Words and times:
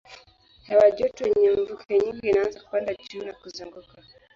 Hewa 0.67 0.87
joto 0.97 1.21
yenye 1.29 1.49
mvuke 1.51 1.97
nyingi 1.99 2.29
inaanza 2.29 2.59
kupanda 2.61 2.93
juu 3.09 3.23
na 3.25 3.33
kuzunguka. 3.33 3.95